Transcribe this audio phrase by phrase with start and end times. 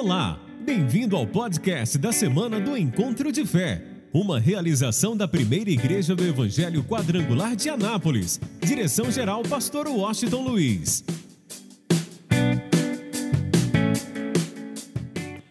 [0.00, 6.14] Olá, bem-vindo ao podcast da semana do Encontro de Fé, uma realização da primeira igreja
[6.14, 8.40] do Evangelho Quadrangular de Anápolis.
[8.64, 11.04] Direção-geral, Pastor Washington Luiz.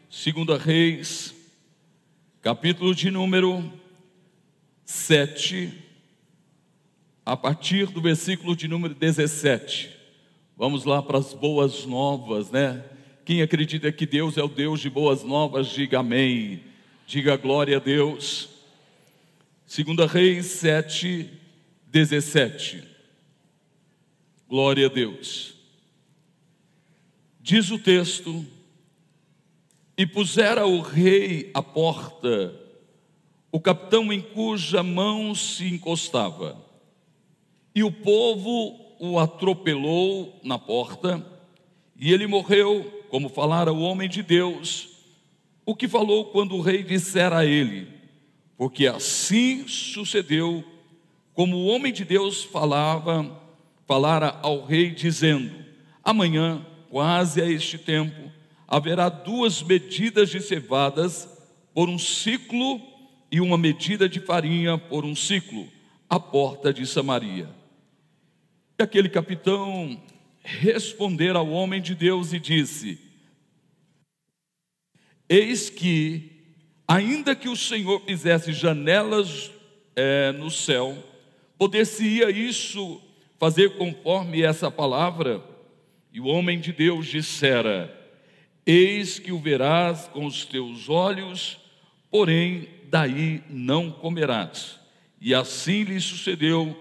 [0.10, 1.36] Segunda Reis,
[2.42, 3.70] capítulo de número
[4.86, 5.74] 7,
[7.26, 9.90] a partir do versículo de número 17.
[10.56, 12.82] Vamos lá para as boas novas, né?
[13.28, 16.64] Quem acredita que Deus é o Deus de boas novas, diga amém.
[17.06, 18.48] Diga glória a Deus.
[19.66, 21.30] Segunda Reis 7,
[21.88, 22.86] 17.
[24.48, 25.56] Glória a Deus.
[27.42, 28.46] Diz o texto:
[29.98, 32.56] E pusera o rei à porta
[33.52, 36.56] o capitão em cuja mão se encostava,
[37.76, 41.22] e o povo o atropelou na porta,
[42.00, 44.90] e ele morreu, como falara o homem de Deus,
[45.66, 47.88] o que falou quando o rei dissera a ele,
[48.58, 50.64] porque assim sucedeu,
[51.34, 53.40] como o homem de Deus falava,
[53.86, 55.54] falara ao rei, dizendo:
[56.04, 58.32] Amanhã, quase a este tempo,
[58.68, 61.30] haverá duas medidas de cevadas
[61.74, 62.82] por um ciclo
[63.32, 65.68] e uma medida de farinha por um ciclo,
[66.10, 67.50] à porta de Samaria.
[68.80, 70.02] E aquele capitão
[70.48, 72.98] responder ao homem de Deus e disse:
[75.28, 76.32] Eis que,
[76.88, 79.52] ainda que o Senhor fizesse janelas
[79.94, 80.98] é, no céu,
[81.58, 83.02] poder-se-ia isso
[83.38, 85.44] fazer conforme essa palavra?
[86.14, 87.94] E o homem de Deus dissera:
[88.66, 91.60] Eis que o verás com os teus olhos,
[92.10, 94.80] porém daí não comerás.
[95.20, 96.76] E assim lhe sucedeu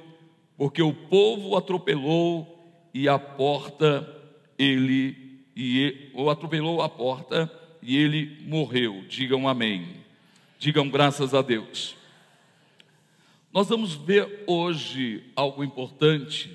[0.56, 2.55] porque o povo atropelou
[2.96, 4.10] e a porta
[4.58, 7.52] ele e o atropelou a porta
[7.82, 9.04] e ele morreu.
[9.06, 10.02] Digam amém.
[10.58, 11.94] Digam graças a Deus.
[13.52, 16.50] Nós vamos ver hoje algo importante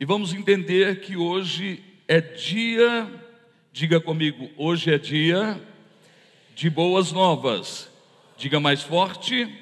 [0.00, 3.12] e vamos entender que hoje é dia,
[3.74, 5.62] diga comigo, hoje é dia
[6.54, 7.90] de boas novas.
[8.38, 9.54] Diga mais forte.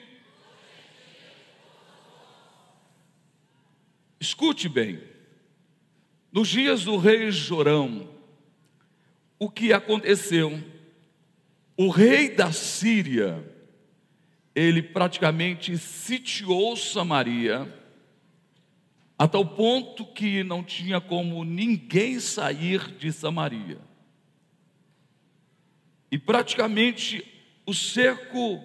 [4.20, 5.09] Escute bem,
[6.32, 8.08] nos dias do rei Jorão,
[9.38, 10.62] o que aconteceu?
[11.76, 13.42] O rei da Síria,
[14.54, 17.74] ele praticamente sitiou Samaria,
[19.18, 23.78] a tal ponto que não tinha como ninguém sair de Samaria.
[26.10, 27.24] E praticamente
[27.66, 28.62] o cerco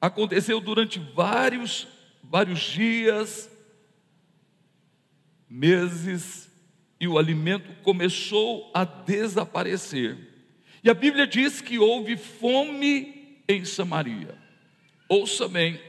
[0.00, 1.86] aconteceu durante vários,
[2.22, 3.50] vários dias,
[5.54, 6.50] meses
[6.98, 10.18] e o alimento começou a desaparecer.
[10.82, 14.36] E a Bíblia diz que houve fome em Samaria.
[15.08, 15.80] Ouça bem,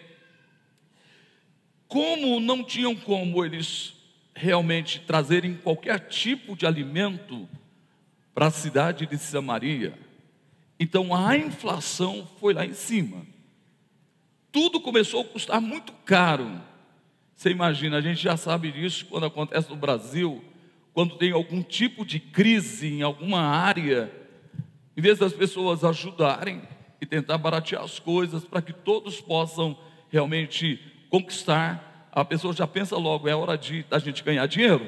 [1.87, 3.93] como não tinham como eles
[4.35, 7.49] realmente trazerem qualquer tipo de alimento
[8.35, 9.97] para a cidade de Samaria,
[10.79, 13.25] então a inflação foi lá em cima.
[14.51, 16.61] Tudo começou a custar muito caro.
[17.35, 20.41] Você imagina, a gente já sabe disso quando acontece no Brasil,
[20.93, 24.09] quando tem algum tipo de crise em alguma área,
[24.95, 26.61] em vez das pessoas ajudarem
[27.01, 29.77] e tentar baratear as coisas para que todos possam
[30.09, 30.79] realmente
[31.09, 34.87] conquistar, a pessoa já pensa logo, é hora de a gente ganhar dinheiro.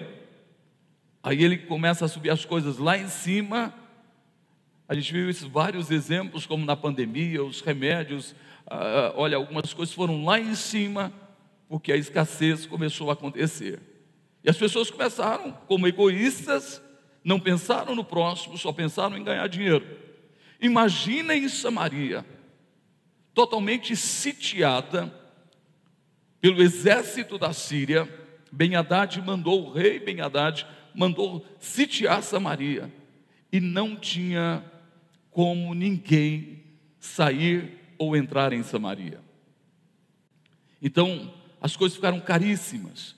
[1.22, 3.74] Aí ele começa a subir as coisas lá em cima.
[4.88, 8.34] A gente viu vários exemplos, como na pandemia, os remédios,
[8.66, 11.12] ah, olha, algumas coisas foram lá em cima
[11.67, 13.81] porque a escassez começou a acontecer.
[14.44, 16.81] E as pessoas começaram, como egoístas,
[17.23, 19.85] não pensaram no próximo, só pensaram em ganhar dinheiro.
[20.61, 22.25] Imagina em Samaria,
[23.33, 25.13] totalmente sitiada
[26.39, 28.07] pelo exército da Síria,
[28.52, 32.91] Ben Haddad mandou, o rei Ben Haddad mandou sitiar Samaria,
[33.52, 34.64] e não tinha
[35.31, 36.64] como ninguém
[36.99, 39.19] sair ou entrar em Samaria.
[40.81, 43.15] Então, as coisas ficaram caríssimas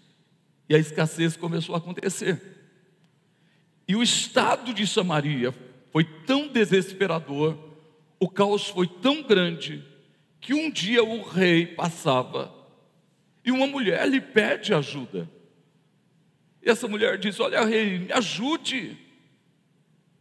[0.68, 2.42] e a escassez começou a acontecer.
[3.88, 5.54] E o estado de Samaria
[5.92, 7.58] foi tão desesperador,
[8.20, 9.84] o caos foi tão grande,
[10.40, 12.54] que um dia o rei passava
[13.44, 15.30] e uma mulher lhe pede ajuda.
[16.62, 18.98] E essa mulher diz: Olha, rei, me ajude.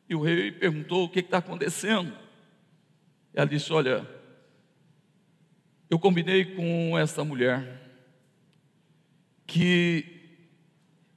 [0.08, 2.16] E o rei perguntou: O que está acontecendo?
[3.34, 4.08] E ela disse: Olha,
[5.90, 7.87] eu combinei com essa mulher
[9.48, 10.04] que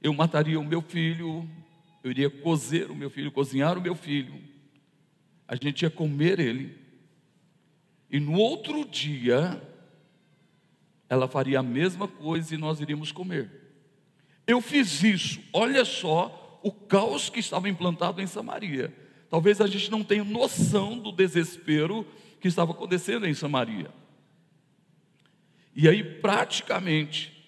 [0.01, 1.48] eu mataria o meu filho,
[2.01, 4.33] eu iria cozer o meu filho, cozinhar o meu filho,
[5.45, 6.75] a gente ia comer ele,
[8.10, 9.62] e no outro dia,
[11.10, 13.51] ela faria a mesma coisa e nós iríamos comer.
[14.48, 18.95] Eu fiz isso, olha só o caos que estava implantado em Samaria.
[19.30, 22.07] Talvez a gente não tenha noção do desespero
[22.39, 23.92] que estava acontecendo em Samaria.
[25.75, 27.41] E aí, praticamente,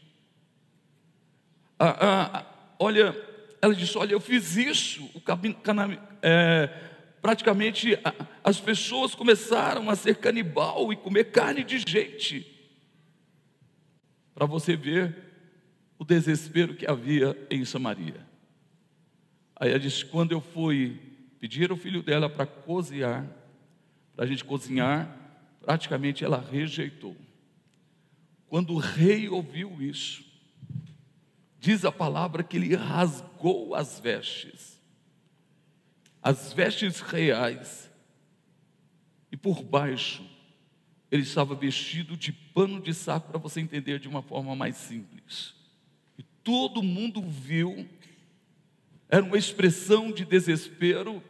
[1.78, 2.46] a, a,
[2.80, 3.16] olha,
[3.62, 5.10] ela disse: Olha, eu fiz isso.
[5.14, 6.68] O cana, é,
[7.22, 12.46] praticamente a, as pessoas começaram a ser canibal e comer carne de gente.
[14.36, 15.16] Para você ver
[15.98, 18.26] o desespero que havia em Samaria.
[19.56, 21.00] Aí ela disse: Quando eu fui
[21.40, 23.26] pedir ao filho dela para cozinhar,
[24.16, 25.18] para a gente cozinhar,
[25.62, 27.16] praticamente ela rejeitou.
[28.48, 30.24] Quando o rei ouviu isso,
[31.64, 34.82] diz a palavra que ele rasgou as vestes,
[36.22, 37.90] as vestes reais,
[39.32, 40.30] e por baixo
[41.10, 45.56] ele estava vestido de pano de saco, para você entender de uma forma mais simples.
[46.18, 47.88] E todo mundo viu,
[49.08, 51.24] era uma expressão de desespero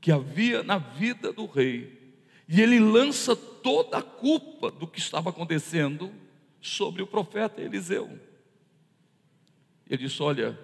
[0.00, 2.14] que havia na vida do rei,
[2.46, 6.12] e ele lança toda a culpa do que estava acontecendo
[6.60, 8.31] sobre o profeta Eliseu.
[9.92, 10.58] Ele disse: Olha,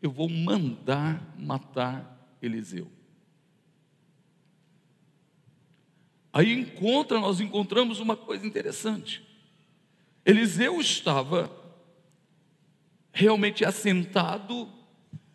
[0.00, 2.88] eu vou mandar matar Eliseu.
[6.32, 9.26] Aí encontra, nós encontramos uma coisa interessante.
[10.24, 11.50] Eliseu estava
[13.12, 14.72] realmente assentado,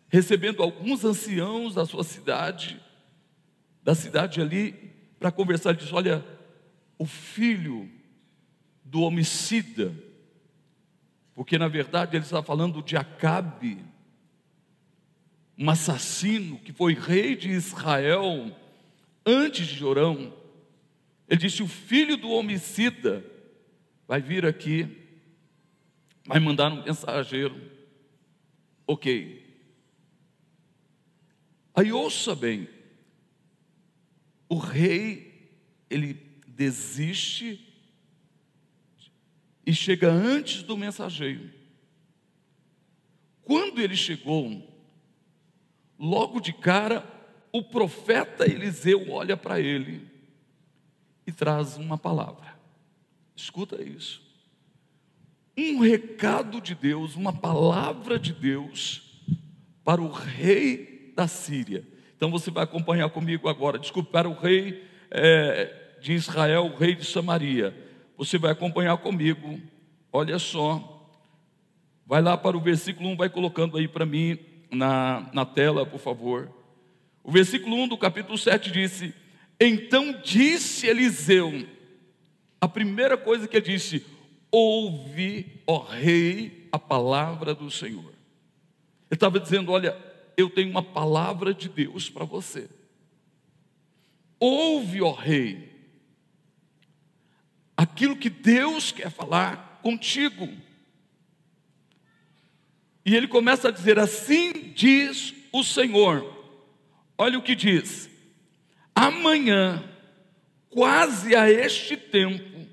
[0.08, 2.82] recebendo alguns anciãos da sua cidade,
[3.82, 4.72] da cidade ali,
[5.18, 5.70] para conversar.
[5.70, 6.24] Ele disse: Olha,
[6.98, 7.86] o filho
[8.82, 9.94] do homicida,
[11.38, 13.78] porque na verdade ele está falando de Acabe,
[15.56, 18.52] um assassino que foi rei de Israel
[19.24, 20.34] antes de Jorão.
[21.28, 23.24] Ele disse: O filho do homicida
[24.08, 24.88] vai vir aqui,
[26.26, 27.70] vai mandar um mensageiro.
[28.84, 29.40] Ok.
[31.72, 32.68] Aí ouça bem:
[34.48, 35.52] o rei,
[35.88, 36.14] ele
[36.48, 37.67] desiste
[39.68, 41.50] e chega antes do mensageiro.
[43.44, 44.66] Quando ele chegou,
[45.98, 47.04] logo de cara,
[47.52, 50.08] o profeta Eliseu olha para ele
[51.26, 52.58] e traz uma palavra.
[53.36, 54.22] Escuta isso.
[55.54, 59.20] Um recado de Deus, uma palavra de Deus
[59.84, 61.86] para o rei da Síria.
[62.16, 63.78] Então você vai acompanhar comigo agora.
[63.78, 67.87] Desculpe, para o rei é, de Israel, o rei de Samaria
[68.18, 69.60] você vai acompanhar comigo.
[70.12, 70.96] Olha só.
[72.04, 74.36] Vai lá para o versículo 1, vai colocando aí para mim
[74.72, 76.52] na, na tela, por favor.
[77.22, 79.14] O versículo 1 do capítulo 7 disse:
[79.60, 81.64] Então disse Eliseu,
[82.60, 84.04] a primeira coisa que ele disse:
[84.50, 88.02] Ouve, ó rei, a palavra do Senhor.
[88.02, 88.14] Ele
[89.12, 89.96] estava dizendo: Olha,
[90.36, 92.68] eu tenho uma palavra de Deus para você.
[94.40, 95.67] Ouve, ó rei,
[97.78, 100.48] aquilo que Deus quer falar contigo.
[103.06, 106.36] E ele começa a dizer: Assim diz o Senhor.
[107.16, 108.10] Olha o que diz:
[108.92, 109.84] Amanhã,
[110.68, 112.66] quase a este tempo,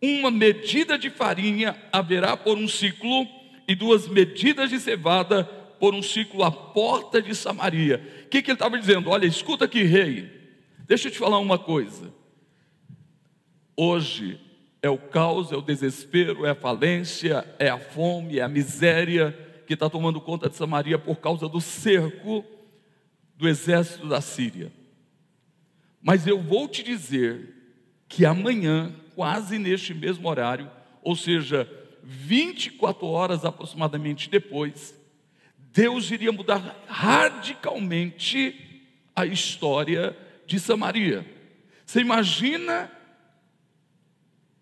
[0.00, 3.26] uma medida de farinha haverá por um ciclo,
[3.68, 5.44] e duas medidas de cevada
[5.78, 8.24] por um ciclo à porta de Samaria.
[8.24, 9.10] O que, que ele estava dizendo?
[9.10, 10.30] Olha, escuta aqui, rei,
[10.86, 12.19] deixa eu te falar uma coisa.
[13.82, 14.38] Hoje
[14.82, 19.34] é o caos, é o desespero, é a falência, é a fome, é a miséria
[19.66, 22.44] que está tomando conta de Samaria por causa do cerco
[23.38, 24.70] do exército da Síria.
[26.02, 27.54] Mas eu vou te dizer
[28.06, 30.70] que amanhã, quase neste mesmo horário,
[31.02, 31.66] ou seja,
[32.02, 34.94] 24 horas aproximadamente depois,
[35.56, 38.84] Deus iria mudar radicalmente
[39.16, 40.14] a história
[40.46, 41.24] de Samaria.
[41.86, 42.99] Você imagina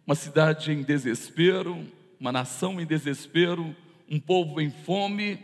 [0.08, 1.86] uma cidade em desespero,
[2.18, 3.76] uma nação em desespero,
[4.08, 5.38] um povo em fome,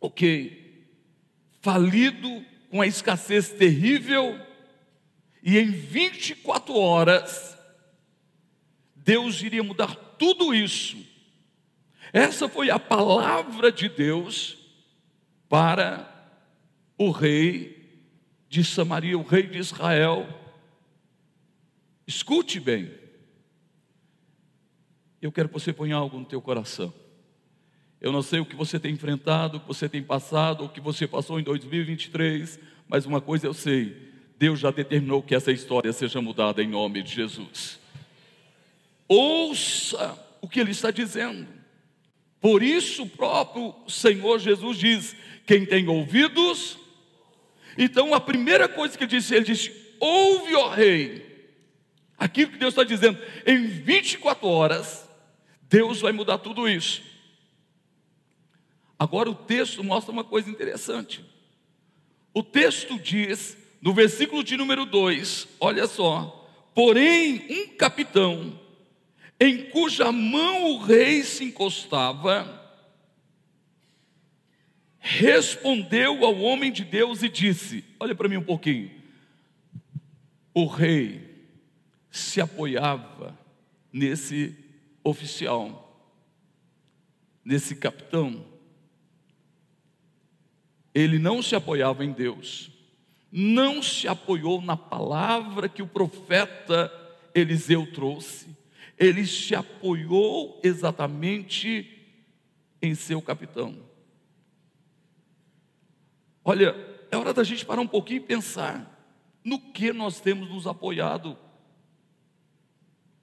[0.00, 0.88] ok,
[1.60, 4.40] falido, com a escassez terrível,
[5.42, 7.54] e em 24 horas,
[8.96, 10.96] Deus iria mudar tudo isso.
[12.14, 14.56] Essa foi a palavra de Deus
[15.50, 16.10] para
[16.96, 18.00] o rei
[18.48, 20.26] de Samaria, o rei de Israel.
[22.06, 22.99] Escute bem,
[25.22, 26.92] eu quero que você ponha algo no teu coração.
[28.00, 30.80] Eu não sei o que você tem enfrentado, o que você tem passado, o que
[30.80, 32.58] você passou em 2023,
[32.88, 33.94] mas uma coisa eu sei:
[34.38, 37.78] Deus já determinou que essa história seja mudada em nome de Jesus.
[39.06, 41.46] Ouça o que ele está dizendo.
[42.40, 46.78] Por isso o próprio Senhor Jesus diz: quem tem ouvidos.
[47.76, 51.28] Então a primeira coisa que ele disse, ele disse: ouve, ó rei.
[52.16, 55.09] Aquilo que Deus está dizendo, em 24 horas,
[55.70, 57.00] Deus vai mudar tudo isso.
[58.98, 61.24] Agora o texto mostra uma coisa interessante.
[62.34, 68.58] O texto diz, no versículo de número 2, olha só: porém, um capitão,
[69.38, 72.58] em cuja mão o rei se encostava,
[74.98, 78.90] respondeu ao homem de Deus e disse: Olha para mim um pouquinho.
[80.52, 81.46] O rei
[82.10, 83.38] se apoiava
[83.92, 84.69] nesse
[85.02, 86.08] oficial,
[87.44, 88.44] nesse capitão.
[90.94, 92.70] Ele não se apoiava em Deus,
[93.30, 96.92] não se apoiou na palavra que o profeta
[97.34, 98.48] Eliseu trouxe,
[98.98, 101.98] ele se apoiou exatamente
[102.82, 103.76] em seu capitão.
[106.44, 106.74] Olha,
[107.10, 108.98] é hora da gente parar um pouquinho e pensar
[109.44, 111.38] no que nós temos nos apoiado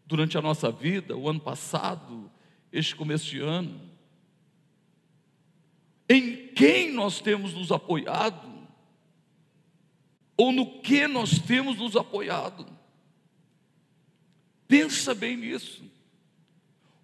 [0.07, 2.31] durante a nossa vida, o ano passado,
[2.71, 3.79] este começo de ano.
[6.09, 8.47] Em quem nós temos nos apoiado?
[10.37, 12.65] Ou no que nós temos nos apoiado?
[14.65, 15.83] Pensa bem nisso.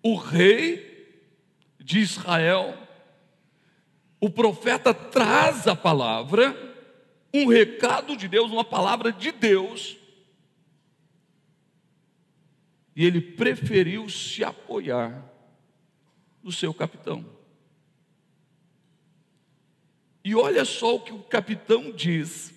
[0.02, 0.94] O rei
[1.80, 2.78] de Israel,
[4.22, 6.56] o profeta traz a palavra,
[7.34, 9.98] um recado de Deus, uma palavra de Deus,
[12.96, 15.24] e ele preferiu se apoiar
[16.44, 17.26] no seu capitão.
[20.24, 22.54] E olha só o que o capitão diz.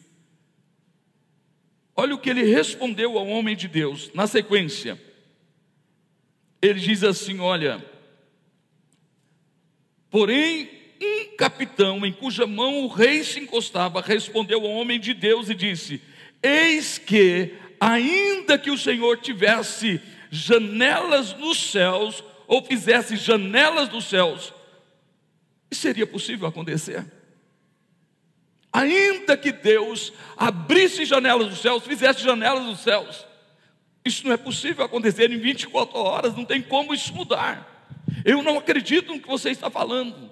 [1.94, 5.00] Olha o que ele respondeu ao homem de Deus, na sequência.
[6.60, 7.84] Ele diz assim: Olha,
[10.10, 10.68] porém,
[11.00, 15.54] um capitão em cuja mão o rei se encostava respondeu ao homem de Deus e
[15.54, 16.00] disse:
[16.42, 24.52] Eis que, ainda que o Senhor tivesse janelas nos céus, ou fizesse janelas dos céus,
[25.70, 27.04] isso seria possível acontecer?
[28.72, 33.26] Ainda que Deus abrisse janelas dos céus, fizesse janelas dos céus,
[34.04, 37.90] isso não é possível acontecer em 24 horas, não tem como isso mudar.
[38.24, 40.30] Eu não acredito no que você está falando.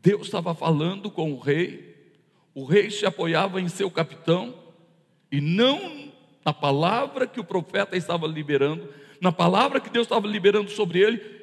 [0.00, 2.14] Deus estava falando com o rei,
[2.54, 4.54] o rei se apoiava em seu capitão,
[5.30, 5.97] e não
[6.44, 11.38] na palavra que o profeta estava liberando, na palavra que Deus estava liberando sobre ele.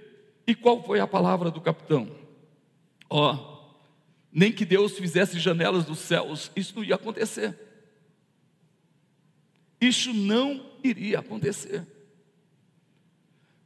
[0.48, 2.10] E qual foi a palavra do capitão?
[3.10, 3.56] Ó, oh,
[4.32, 7.58] nem que Deus fizesse janelas dos céus, isso não ia acontecer.
[9.80, 11.86] Isso não iria acontecer.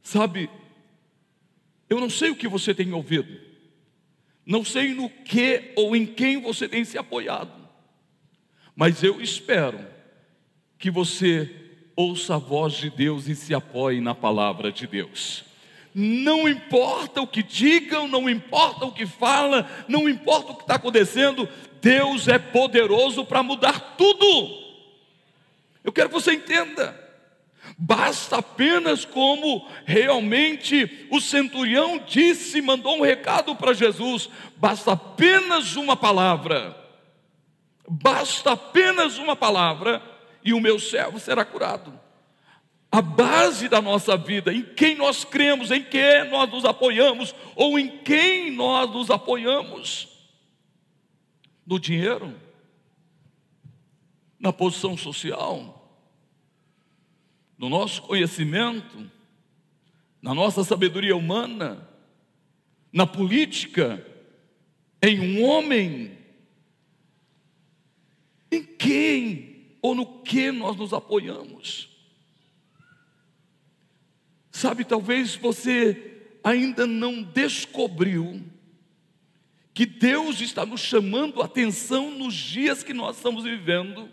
[0.02, 0.50] Sabe,
[1.88, 3.40] eu não sei o que você tem ouvido,
[4.44, 7.52] não sei no que ou em quem você tem se apoiado,
[8.74, 9.78] mas eu espero
[10.80, 11.54] que você
[11.94, 15.44] ouça a voz de Deus e se apoie na palavra de Deus.
[15.94, 20.76] Não importa o que digam, não importa o que fala, não importa o que está
[20.76, 21.46] acontecendo,
[21.82, 24.58] Deus é poderoso para mudar tudo.
[25.84, 26.98] Eu quero que você entenda.
[27.76, 35.96] Basta apenas como realmente o centurião disse, mandou um recado para Jesus, basta apenas uma
[35.96, 36.74] palavra.
[37.86, 40.09] Basta apenas uma palavra
[40.44, 41.98] e o meu servo será curado.
[42.92, 47.78] A base da nossa vida, em quem nós cremos, em quem nós nos apoiamos, ou
[47.78, 50.08] em quem nós nos apoiamos?
[51.64, 52.34] No dinheiro?
[54.40, 55.76] Na posição social?
[57.56, 59.08] No nosso conhecimento?
[60.20, 61.88] Na nossa sabedoria humana?
[62.92, 64.04] Na política?
[65.00, 66.18] Em um homem?
[68.50, 69.49] Em quem
[69.82, 71.88] ou no que nós nos apoiamos.
[74.50, 78.42] Sabe, talvez você ainda não descobriu
[79.72, 84.10] que Deus está nos chamando a atenção nos dias que nós estamos vivendo,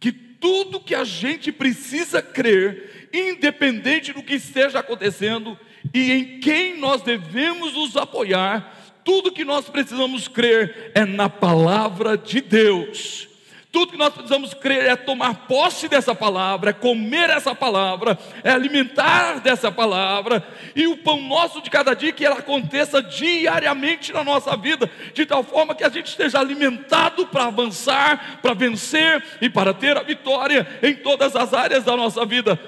[0.00, 5.58] que tudo que a gente precisa crer, independente do que esteja acontecendo
[5.92, 8.74] e em quem nós devemos nos apoiar,
[9.04, 13.27] tudo que nós precisamos crer é na palavra de Deus.
[13.70, 18.50] Tudo que nós precisamos crer é tomar posse dessa palavra, é comer essa palavra, é
[18.50, 20.42] alimentar dessa palavra,
[20.74, 25.26] e o pão nosso de cada dia que ela aconteça diariamente na nossa vida, de
[25.26, 30.02] tal forma que a gente esteja alimentado para avançar, para vencer e para ter a
[30.02, 32.58] vitória em todas as áreas da nossa vida.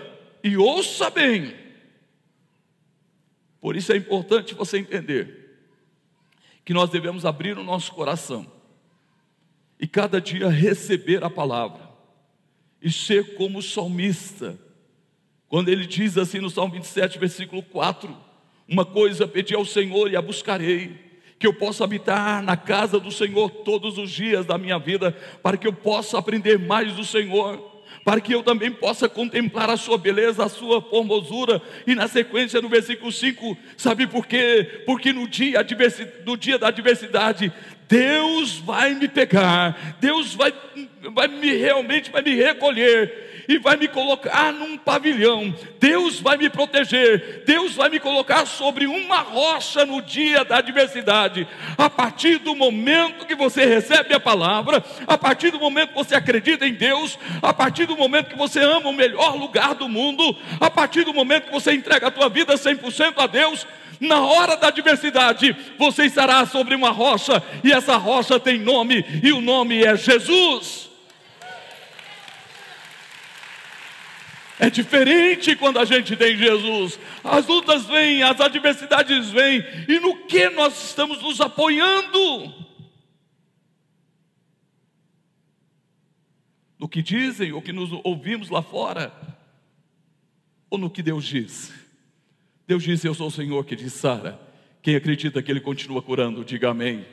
[0.45, 1.57] E ouça bem,
[3.59, 5.61] por isso é importante você entender
[6.63, 8.60] que nós devemos abrir o nosso coração
[9.81, 11.89] e cada dia receber a palavra
[12.83, 14.59] e ser como o salmista,
[15.49, 18.15] quando ele diz assim no Salmo 27, versículo 4:
[18.69, 20.97] Uma coisa pedi ao Senhor e a buscarei,
[21.39, 25.57] que eu possa habitar na casa do Senhor todos os dias da minha vida, para
[25.57, 27.71] que eu possa aprender mais do Senhor
[28.05, 31.61] para que eu também possa contemplar a sua beleza, a sua formosura.
[31.87, 34.85] E na sequência, no versículo 5, sabe por quê?
[34.87, 35.67] Porque no dia,
[36.25, 37.53] no dia da adversidade,
[37.91, 40.55] Deus vai me pegar, Deus vai,
[41.13, 45.55] vai me realmente vai me recolher e vai me colocar num pavilhão.
[45.79, 47.43] Deus vai me proteger.
[47.47, 51.47] Deus vai me colocar sobre uma rocha no dia da adversidade.
[51.77, 56.15] A partir do momento que você recebe a palavra, a partir do momento que você
[56.15, 60.37] acredita em Deus, a partir do momento que você ama o melhor lugar do mundo,
[60.61, 63.67] a partir do momento que você entrega a tua vida 100% a Deus,
[64.01, 69.31] na hora da adversidade, você estará sobre uma rocha, e essa rocha tem nome, e
[69.31, 70.90] o nome é Jesus.
[74.61, 77.01] É diferente quando a gente tem Jesus.
[77.25, 82.69] As lutas vêm, as adversidades vêm, e no que nós estamos nos apoiando?
[86.79, 89.11] No que dizem ou que nos ouvimos lá fora?
[90.69, 91.73] Ou no que Deus diz?
[92.67, 94.39] Deus disse: Eu sou o Senhor que diz Sara.
[94.83, 97.07] Quem acredita que Ele continua curando, diga amém.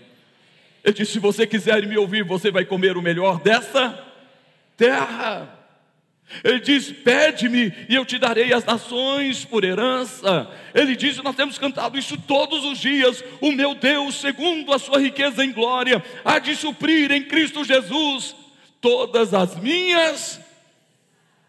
[0.83, 3.97] Ele disse: Se você quiser me ouvir, você vai comer o melhor dessa
[4.75, 5.56] terra.
[6.43, 10.49] Ele diz: Pede-me e eu te darei as nações por herança.
[10.73, 13.23] Ele diz: Nós temos cantado isso todos os dias.
[13.39, 18.35] O meu Deus, segundo a sua riqueza em glória, há de suprir em Cristo Jesus
[18.81, 20.39] todas as minhas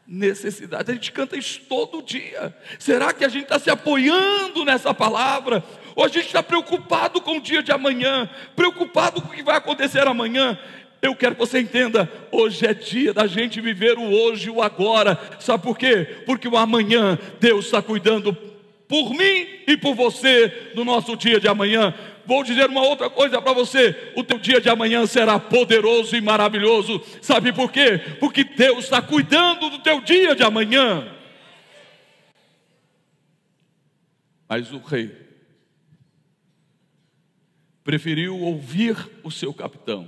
[0.09, 0.91] necessidade.
[0.91, 2.57] A gente canta isso todo dia.
[2.79, 5.63] Será que a gente está se apoiando nessa palavra?
[5.95, 9.57] Ou a gente está preocupado com o dia de amanhã, preocupado com o que vai
[9.57, 10.59] acontecer amanhã?
[11.01, 14.61] Eu quero que você entenda, hoje é dia da gente viver o hoje e o
[14.61, 15.19] agora.
[15.39, 16.23] Sabe por quê?
[16.27, 18.37] Porque o amanhã Deus está cuidando
[18.89, 21.95] por mim e por você no nosso dia de amanhã.
[22.27, 26.21] Vou dizer uma outra coisa para você: o teu dia de amanhã será poderoso e
[26.21, 27.01] maravilhoso.
[27.23, 27.99] Sabe por quê?
[28.19, 31.15] Porque Deus está cuidando do teu dia de amanhã.
[34.49, 35.15] Mas o rei
[37.85, 40.07] preferiu ouvir o seu capitão.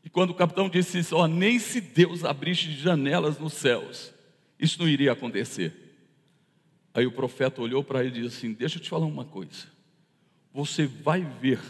[0.11, 4.13] quando o capitão disse isso, ó, nem se Deus abrisse janelas nos céus,
[4.59, 5.73] isso não iria acontecer.
[6.93, 9.67] Aí o profeta olhou para ele e disse assim: Deixa eu te falar uma coisa.
[10.53, 11.61] Você vai ver.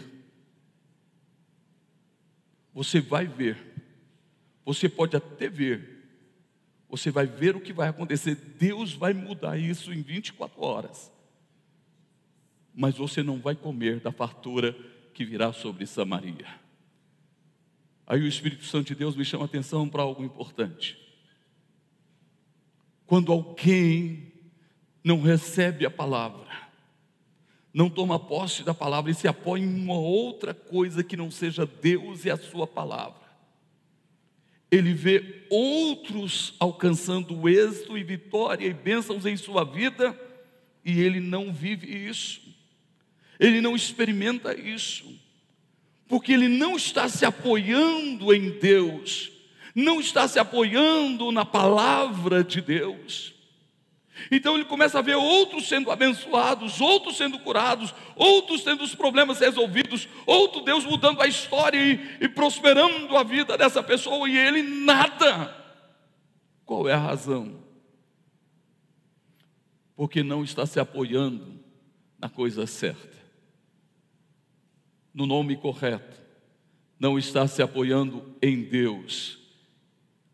[2.74, 3.58] Você vai ver.
[4.66, 6.02] Você pode até ver.
[6.90, 8.36] Você vai ver o que vai acontecer.
[8.36, 11.12] Deus vai mudar isso em 24 horas.
[12.74, 14.74] Mas você não vai comer da fartura
[15.14, 16.48] que virá sobre Samaria.
[18.12, 20.98] Aí o Espírito Santo de Deus me chama a atenção para algo importante.
[23.06, 24.34] Quando alguém
[25.02, 26.46] não recebe a palavra,
[27.74, 31.66] não toma posse da palavra e se apoia em uma outra coisa que não seja
[31.66, 33.22] Deus e a sua palavra.
[34.70, 40.20] Ele vê outros alcançando êxito e vitória e bênçãos em sua vida
[40.84, 42.42] e ele não vive isso.
[43.40, 45.18] Ele não experimenta isso.
[46.12, 49.32] Porque ele não está se apoiando em Deus,
[49.74, 53.34] não está se apoiando na palavra de Deus.
[54.30, 59.40] Então ele começa a ver outros sendo abençoados, outros sendo curados, outros tendo os problemas
[59.40, 64.64] resolvidos, outro Deus mudando a história e, e prosperando a vida dessa pessoa e ele
[64.64, 65.56] nada.
[66.66, 67.64] Qual é a razão?
[69.96, 71.58] Porque não está se apoiando
[72.20, 73.11] na coisa certa,
[75.14, 76.22] no nome correto,
[77.00, 79.40] não está se apoiando em Deus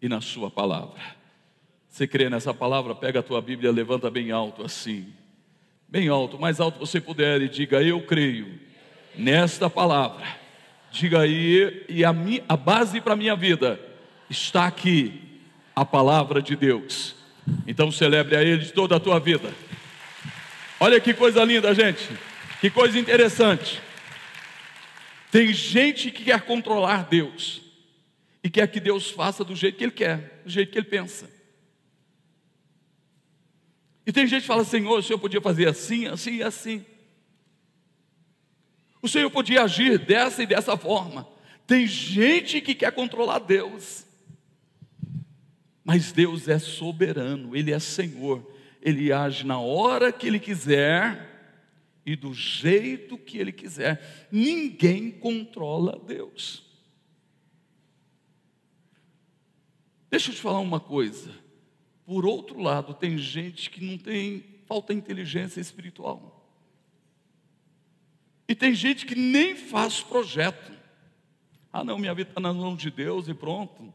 [0.02, 1.02] e na Sua palavra.
[1.90, 2.94] Você crê nessa palavra?
[2.94, 5.08] Pega a tua Bíblia, levanta bem alto assim.
[5.88, 8.60] Bem alto, mais alto você puder e diga: Eu creio
[9.16, 10.26] nesta palavra.
[10.92, 12.14] Diga aí, e a,
[12.48, 13.80] a base para a minha vida
[14.30, 15.42] está aqui,
[15.76, 17.16] a palavra de Deus.
[17.66, 19.54] Então celebre a Ele toda a tua vida.
[20.80, 22.08] Olha que coisa linda, gente.
[22.62, 23.82] Que coisa interessante.
[25.32, 27.62] Tem gente que quer controlar Deus
[28.44, 31.30] e quer que Deus faça do jeito que Ele quer, do jeito que Ele pensa.
[34.06, 36.86] E tem gente que fala, Senhor, o Senhor podia fazer assim, assim e assim.
[39.02, 41.28] O Senhor podia agir dessa e dessa forma.
[41.68, 44.06] Tem gente que quer controlar Deus.
[45.84, 48.50] Mas Deus é soberano, Ele é Senhor.
[48.82, 51.37] Ele age na hora que Ele quiser
[52.08, 54.30] e do jeito que Ele quiser.
[54.32, 56.64] Ninguém controla Deus.
[60.10, 61.30] Deixa eu te falar uma coisa.
[62.06, 66.50] Por outro lado, tem gente que não tem, falta inteligência espiritual.
[68.48, 70.72] E tem gente que nem faz projeto.
[71.74, 73.94] Ah, não, minha vida está nas mãos de Deus e pronto.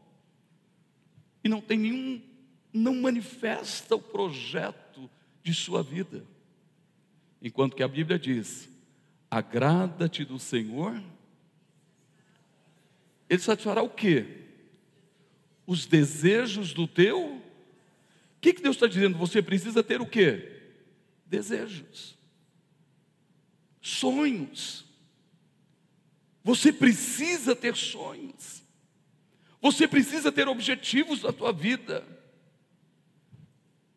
[1.43, 2.21] E não tem nenhum,
[2.71, 5.09] não manifesta o projeto
[5.41, 6.31] de sua vida.
[7.43, 8.67] Enquanto que a Bíblia diz:
[9.29, 10.99] agrada-te do Senhor,
[13.29, 14.25] Ele satisfará o quê?
[15.67, 17.43] Os desejos do teu
[18.43, 19.17] que, que Deus está dizendo?
[19.17, 20.51] Você precisa ter o quê?
[21.25, 22.17] Desejos,
[23.81, 24.83] sonhos.
[26.43, 28.61] Você precisa ter sonhos.
[29.61, 32.05] Você precisa ter objetivos na tua vida.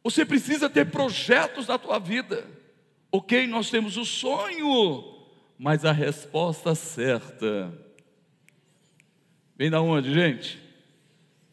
[0.04, 2.48] Você precisa ter projetos na tua vida.
[3.10, 5.16] Ok, nós temos o sonho,
[5.58, 7.72] mas a resposta certa
[9.56, 10.60] vem da onde, gente?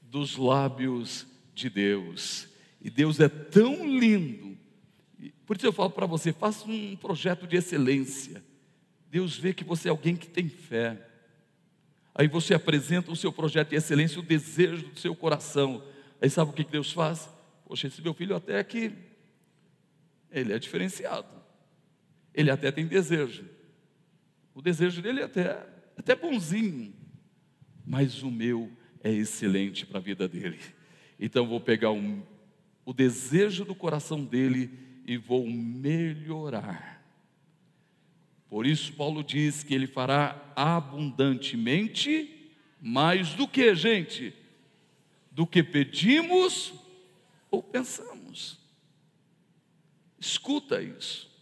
[0.02, 2.48] Dos lábios de Deus.
[2.82, 4.58] E Deus é tão lindo.
[5.46, 8.44] Por isso eu falo para você: faça um projeto de excelência.
[9.10, 11.10] Deus vê que você é alguém que tem fé.
[12.16, 15.84] Aí você apresenta o seu projeto de excelência, o desejo do seu coração.
[16.22, 17.30] Aí sabe o que Deus faz?
[17.66, 18.92] Poxa, esse meu filho até que
[20.32, 21.43] ele é diferenciado.
[22.34, 23.46] Ele até tem desejo.
[24.54, 25.66] O desejo dele é até,
[25.98, 26.94] até bonzinho.
[27.86, 28.72] Mas o meu
[29.04, 30.60] é excelente para a vida dele.
[31.20, 32.24] Então vou pegar um
[32.86, 34.70] o desejo do coração dele
[35.06, 37.02] e vou melhorar.
[38.50, 44.34] Por isso, Paulo diz que ele fará abundantemente mais do que, gente?
[45.32, 46.74] Do que pedimos
[47.50, 48.60] ou pensamos.
[50.20, 51.33] Escuta isso.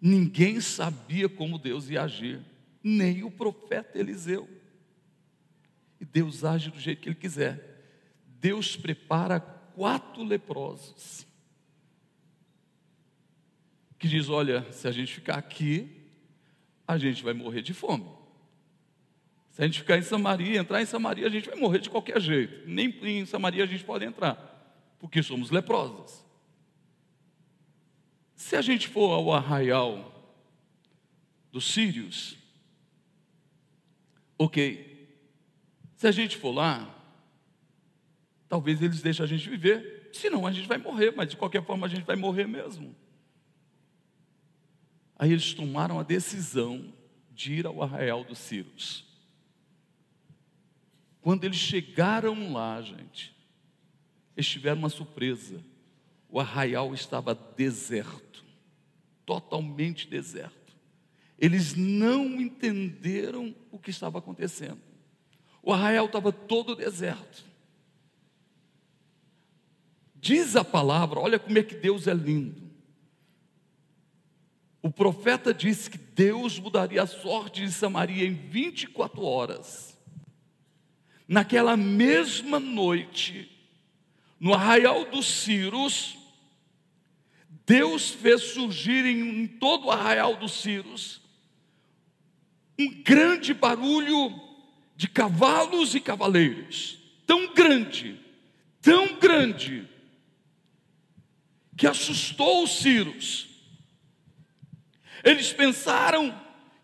[0.00, 2.40] Ninguém sabia como Deus ia agir,
[2.82, 4.48] nem o profeta Eliseu.
[6.00, 8.14] E Deus age do jeito que Ele quiser.
[8.40, 11.26] Deus prepara quatro leprosos.
[13.98, 16.00] Que diz: Olha, se a gente ficar aqui,
[16.88, 18.08] a gente vai morrer de fome.
[19.50, 22.18] Se a gente ficar em Samaria, entrar em Samaria, a gente vai morrer de qualquer
[22.18, 22.66] jeito.
[22.66, 26.24] Nem em Samaria a gente pode entrar, porque somos leprosos.
[28.40, 30.10] Se a gente for ao arraial
[31.52, 32.36] dos sírios,
[34.38, 35.08] ok.
[35.96, 37.00] Se a gente for lá,
[38.50, 41.86] Talvez eles deixem a gente viver, senão a gente vai morrer, mas de qualquer forma
[41.86, 42.96] a gente vai morrer mesmo.
[45.16, 46.92] Aí eles tomaram a decisão
[47.30, 49.06] de ir ao arraial dos Círios.
[51.20, 53.32] Quando eles chegaram lá, gente,
[54.36, 55.64] eles tiveram uma surpresa.
[56.30, 58.44] O arraial estava deserto,
[59.26, 60.76] totalmente deserto.
[61.38, 64.80] Eles não entenderam o que estava acontecendo.
[65.62, 67.44] O arraial estava todo deserto.
[70.14, 72.70] Diz a palavra, olha como é que Deus é lindo.
[74.82, 79.98] O profeta disse que Deus mudaria a sorte de Samaria em 24 horas.
[81.26, 83.50] Naquela mesma noite,
[84.38, 86.19] no arraial dos Círios,
[87.70, 91.20] Deus fez surgir em, todo o arraial dos Círios
[92.76, 94.34] um grande barulho
[94.96, 98.18] de cavalos e cavaleiros, tão grande,
[98.82, 99.88] tão grande,
[101.76, 103.46] que assustou os Círios.
[105.22, 106.36] Eles pensaram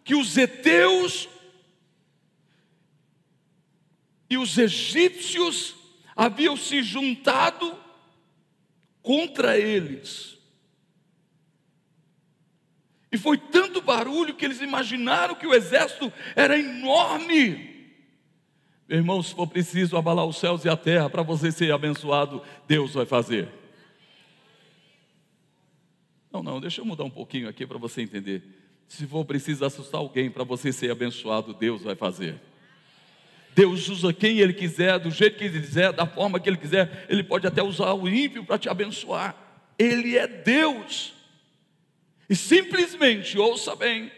[0.04, 1.28] que os heteus
[4.30, 5.74] e os egípcios
[6.14, 7.76] haviam se juntado
[9.02, 10.35] contra eles.
[13.10, 17.74] E foi tanto barulho que eles imaginaram que o exército era enorme.
[18.88, 22.42] Meu irmão, se for preciso abalar os céus e a terra para você ser abençoado,
[22.68, 23.48] Deus vai fazer.
[26.32, 28.42] Não, não, deixa eu mudar um pouquinho aqui para você entender.
[28.86, 32.40] Se for preciso assustar alguém para você ser abençoado, Deus vai fazer.
[33.54, 37.06] Deus usa quem Ele quiser, do jeito que Ele quiser, da forma que Ele quiser.
[37.08, 39.34] Ele pode até usar o ímpio para te abençoar.
[39.78, 41.15] Ele é Deus.
[42.28, 44.10] E simplesmente, ouça bem,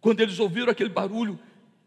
[0.00, 1.38] quando eles ouviram aquele barulho,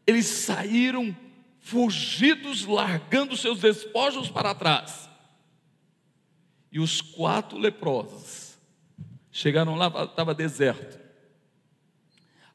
[0.05, 1.15] eles saíram
[1.59, 5.09] fugidos, largando seus despojos para trás.
[6.71, 8.57] E os quatro leprosos
[9.31, 10.99] chegaram lá, estava deserto.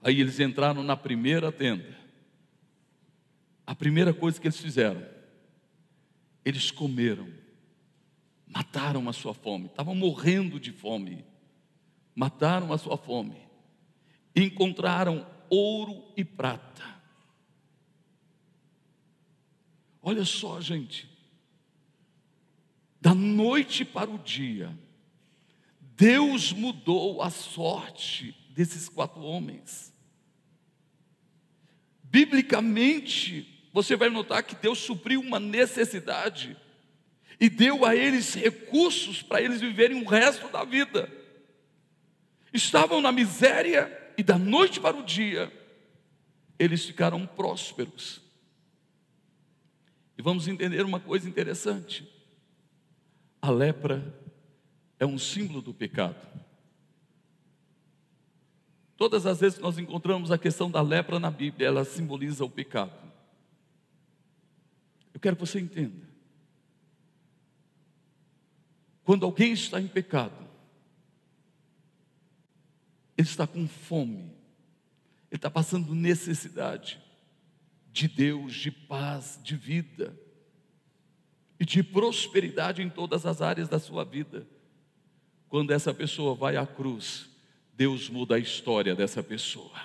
[0.03, 1.97] Aí eles entraram na primeira tenda.
[3.65, 5.07] A primeira coisa que eles fizeram,
[6.45, 7.29] eles comeram,
[8.47, 11.25] mataram a sua fome, estavam morrendo de fome,
[12.14, 13.37] mataram a sua fome,
[14.35, 16.83] encontraram ouro e prata.
[20.03, 21.09] Olha só, gente,
[23.01, 24.77] da noite para o dia,
[25.81, 29.92] Deus mudou a sorte desses quatro homens.
[32.03, 36.57] Biblicamente, você vai notar que Deus supriu uma necessidade
[37.40, 41.11] e deu a eles recursos para eles viverem o resto da vida.
[42.53, 45.51] Estavam na miséria e da noite para o dia,
[46.59, 48.21] eles ficaram prósperos.
[50.19, 52.07] E vamos entender uma coisa interessante:
[53.41, 54.15] a lepra
[54.99, 56.29] é um símbolo do pecado.
[58.97, 62.51] Todas as vezes que nós encontramos a questão da lepra na Bíblia, ela simboliza o
[62.51, 62.93] pecado.
[65.12, 66.09] Eu quero que você entenda.
[69.03, 70.42] Quando alguém está em pecado,
[73.16, 74.33] ele está com fome,
[75.31, 77.01] ele está passando necessidade
[77.92, 80.18] de Deus, de paz, de vida
[81.61, 84.46] e de prosperidade em todas as áreas da sua vida.
[85.48, 87.29] Quando essa pessoa vai à cruz,
[87.75, 89.79] Deus muda a história dessa pessoa.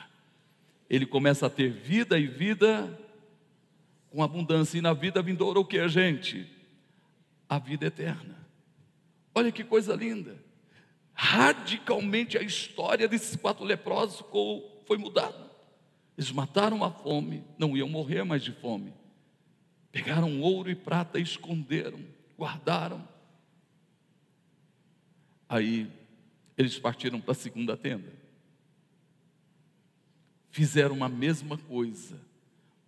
[0.90, 2.98] Ele começa a ter vida e vida
[4.10, 4.78] com abundância.
[4.78, 6.50] E na vida vindoura o que, gente?
[7.50, 8.38] A vida eterna.
[9.36, 10.38] Olha que coisa linda.
[11.20, 14.24] Radicalmente a história desses quatro leprosos
[14.86, 15.50] foi mudada.
[16.16, 18.94] Eles mataram a fome, não iam morrer mais de fome.
[19.92, 22.00] Pegaram ouro e prata, esconderam,
[22.38, 23.08] guardaram.
[25.50, 25.92] Aí
[26.56, 28.14] eles partiram para a segunda tenda.
[30.52, 32.22] Fizeram a mesma coisa,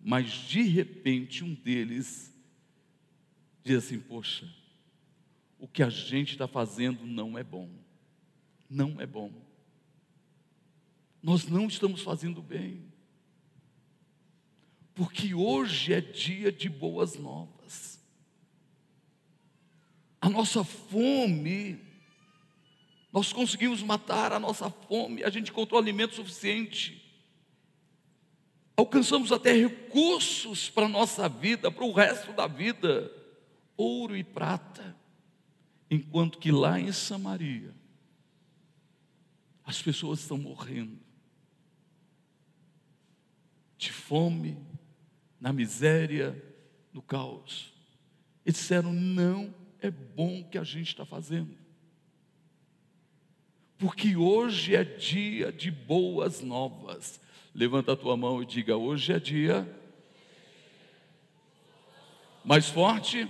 [0.00, 2.32] mas de repente um deles
[3.64, 4.48] diz assim: Poxa,
[5.58, 7.68] o que a gente está fazendo não é bom,
[8.70, 9.32] não é bom.
[11.22, 12.84] Nós não estamos fazendo bem,
[14.94, 18.00] porque hoje é dia de boas novas.
[20.20, 21.90] A nossa fome
[23.12, 27.02] nós conseguimos matar a nossa fome, a gente encontrou alimento suficiente.
[28.76, 33.12] Alcançamos até recursos para a nossa vida, para o resto da vida,
[33.76, 34.96] ouro e prata.
[35.90, 37.74] Enquanto que lá em Samaria,
[39.70, 40.98] as pessoas estão morrendo
[43.78, 44.58] de fome,
[45.40, 46.40] na miséria,
[46.92, 47.72] no caos.
[48.44, 51.60] Eles disseram: não é bom o que a gente está fazendo
[53.80, 57.18] porque hoje é dia de boas novas.
[57.54, 59.66] Levanta a tua mão e diga: hoje é dia.
[62.44, 63.26] Mais forte.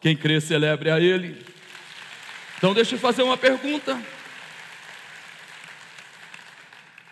[0.00, 1.44] Quem crê, celebre a Ele.
[2.58, 4.04] Então, deixa eu fazer uma pergunta.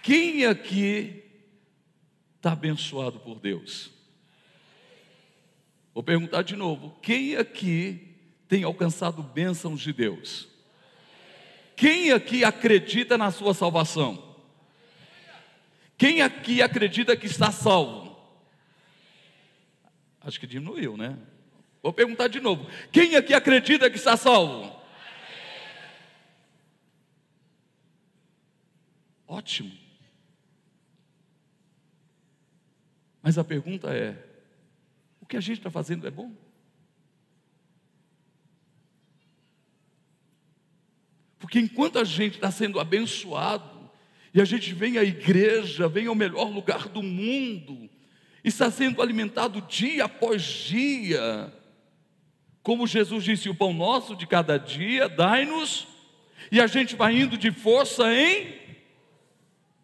[0.02, 1.22] Quem aqui
[2.36, 3.92] está abençoado por Deus?
[5.94, 8.16] Vou perguntar de novo: quem aqui
[8.48, 10.48] tem alcançado bênçãos de Deus?
[11.76, 14.36] Quem aqui acredita na sua salvação?
[15.96, 18.18] Quem aqui acredita que está salvo?
[20.20, 21.16] Acho que diminuiu, né?
[21.80, 22.68] Vou perguntar de novo.
[22.90, 24.76] Quem aqui acredita que está salvo?
[29.26, 29.72] Ótimo.
[33.22, 34.16] Mas a pergunta é:
[35.20, 36.32] o que a gente está fazendo é bom?
[41.38, 43.90] Porque enquanto a gente está sendo abençoado,
[44.32, 47.88] e a gente vem à igreja, vem ao melhor lugar do mundo,
[48.44, 51.52] está sendo alimentado dia após dia,
[52.62, 55.88] como Jesus disse: o pão nosso de cada dia, dai-nos,
[56.50, 58.65] e a gente vai indo de força em.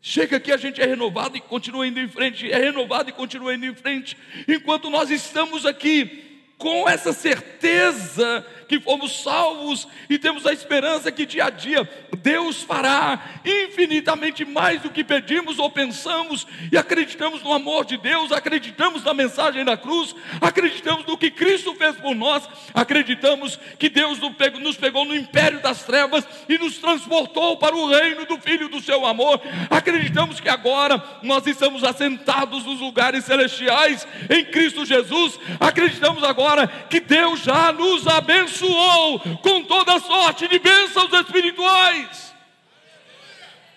[0.04, 3.54] Chega aqui, a gente é renovado e continua indo em frente, é renovado e continua
[3.54, 4.16] indo em frente,
[4.48, 11.26] enquanto nós estamos aqui com essa certeza que fomos salvos e temos a esperança que
[11.26, 11.86] dia a dia
[12.22, 18.32] Deus fará infinitamente mais do que pedimos ou pensamos e acreditamos no amor de Deus,
[18.32, 24.18] acreditamos na mensagem da cruz, acreditamos no que Cristo fez por nós, acreditamos que Deus
[24.58, 28.80] nos pegou no império das trevas e nos transportou para o reino do Filho do
[28.80, 36.24] seu amor, acreditamos que agora nós estamos assentados nos lugares celestiais em Cristo Jesus, acreditamos
[36.24, 42.34] agora que Deus já nos abençoou abençoou com toda sorte de bênçãos espirituais.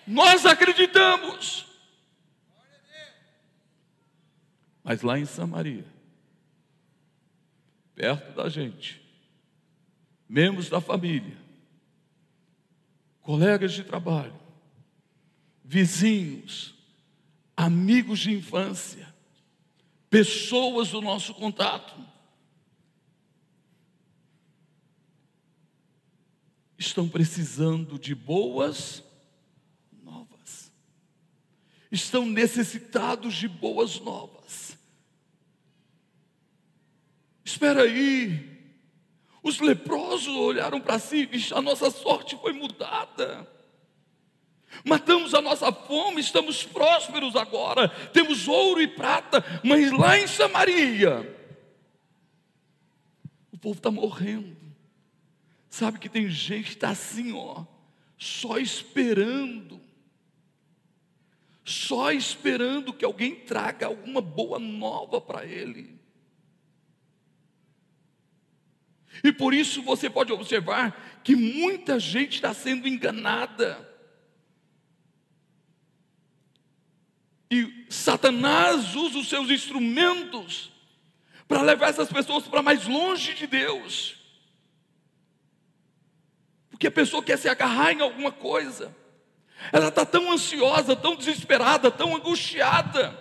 [0.06, 1.66] Nós acreditamos.
[4.84, 5.84] Mas lá em Samaria,
[7.94, 9.02] perto da gente,
[10.28, 11.36] membros da família,
[13.20, 14.38] colegas de trabalho,
[15.64, 16.72] vizinhos,
[17.56, 19.12] amigos de infância,
[20.08, 21.96] pessoas do nosso contato,
[26.78, 29.02] estão precisando de boas
[30.02, 30.72] novas,
[31.90, 34.76] estão necessitados de boas novas.
[37.44, 38.56] Espera aí,
[39.42, 43.48] os leprosos olharam para si e disseram: a nossa sorte foi mudada.
[44.84, 51.34] Matamos a nossa fome, estamos prósperos agora, temos ouro e prata, mas lá em Samaria,
[53.52, 54.65] o povo está morrendo.
[55.76, 57.66] Sabe que tem gente que está assim, ó,
[58.16, 59.78] só esperando,
[61.62, 66.00] só esperando que alguém traga alguma boa nova para ele.
[69.22, 73.86] E por isso você pode observar que muita gente está sendo enganada.
[77.50, 80.72] E Satanás usa os seus instrumentos
[81.46, 84.25] para levar essas pessoas para mais longe de Deus.
[86.76, 88.94] Porque a pessoa quer se agarrar em alguma coisa.
[89.72, 93.18] Ela está tão ansiosa, tão desesperada, tão angustiada,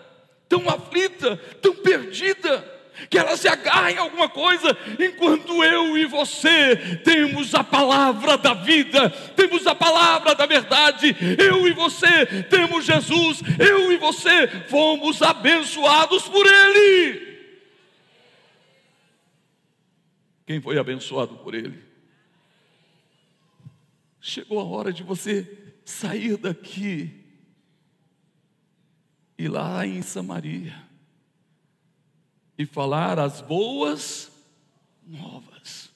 [0.50, 2.70] tão aflita, tão perdida,
[3.10, 8.54] que ela se agarra em alguma coisa, enquanto eu e você temos a palavra da
[8.54, 15.22] vida, temos a palavra da verdade, eu e você temos Jesus, eu e você fomos
[15.22, 17.40] abençoados por Ele.
[20.46, 21.85] Quem foi abençoado por Ele?
[24.28, 27.12] Chegou a hora de você sair daqui
[29.38, 30.76] e lá em Samaria
[32.58, 34.32] e falar as boas
[35.06, 35.92] novas.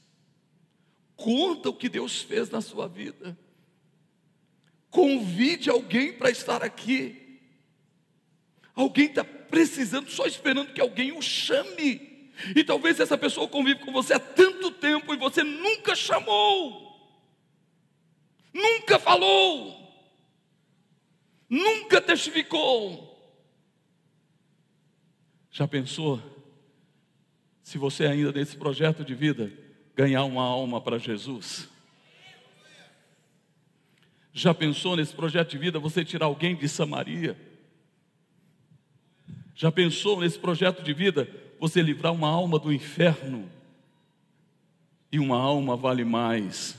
[1.15, 3.35] Conta o que Deus fez na sua vida.
[4.91, 7.41] Convide alguém para estar aqui.
[8.75, 12.31] Alguém está precisando, só esperando que alguém o chame.
[12.55, 16.88] E talvez essa pessoa convive com você há tanto tempo e você nunca chamou
[18.53, 19.77] nunca falou,
[21.49, 23.09] nunca testificou.
[25.51, 26.21] Já pensou?
[27.61, 29.51] Se você ainda nesse projeto de vida
[29.95, 31.69] ganhar uma alma para Jesus?
[34.31, 37.37] Já pensou nesse projeto de vida você tirar alguém de Samaria?
[39.53, 43.51] Já pensou nesse projeto de vida você livrar uma alma do inferno?
[45.11, 46.78] E uma alma vale mais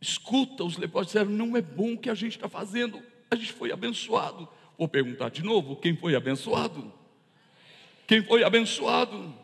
[0.00, 3.52] Escuta, os leprosos disseram: não é bom o que a gente está fazendo, a gente
[3.52, 4.48] foi abençoado.
[4.78, 6.92] Vou perguntar de novo: quem foi abençoado?
[8.06, 9.34] Quem foi abençoado?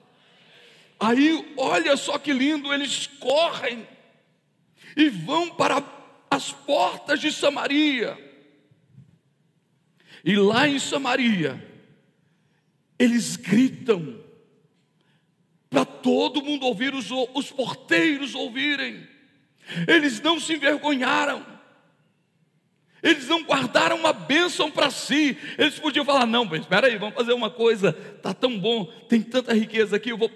[0.99, 3.87] Aí, olha só que lindo, eles correm
[4.97, 5.83] e vão para
[6.31, 8.19] as portas de Samaria.
[10.25, 11.63] E lá em Samaria,
[12.99, 14.19] eles gritam
[15.69, 19.07] para todo mundo ouvir, os, os porteiros ouvirem.
[19.87, 21.45] Eles não se envergonharam.
[23.03, 25.37] Eles não guardaram uma bênção para si.
[25.59, 27.93] Eles podiam falar: não, espera aí, vamos fazer uma coisa.
[27.93, 30.31] Tá tão bom, tem tanta riqueza aqui, eu vou,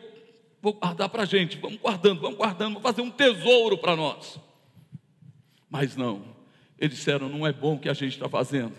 [0.61, 1.59] vou guardar para a gente.
[1.59, 4.39] Vamos guardando, vamos guardando, vamos fazer um tesouro para nós.
[5.69, 6.25] Mas não,
[6.79, 8.75] eles disseram: não é bom o que a gente está fazendo.